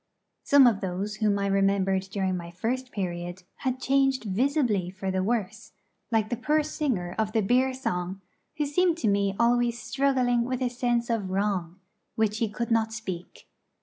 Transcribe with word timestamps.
Some 0.41 0.65
of 0.65 0.81
those 0.81 1.17
whom 1.17 1.37
I 1.37 1.45
remembered 1.45 2.01
during 2.09 2.35
my 2.35 2.49
first 2.49 2.91
period 2.91 3.43
had 3.57 3.79
changed 3.79 4.23
visibly 4.23 4.89
for 4.89 5.11
the 5.11 5.21
worse, 5.23 5.73
like 6.11 6.29
the 6.31 6.35
poor 6.35 6.63
singer 6.63 7.13
of 7.19 7.33
the 7.33 7.41
beer 7.43 7.71
song, 7.71 8.19
who 8.57 8.65
seemed 8.65 8.97
to 8.97 9.07
me 9.07 9.35
always 9.39 9.79
struggling 9.79 10.43
with 10.43 10.63
a 10.63 10.69
sense 10.71 11.11
of 11.11 11.29
wrong, 11.29 11.79
which 12.15 12.39
he 12.39 12.49
could 12.49 12.71
not 12.71 12.91
speak. 12.91 13.47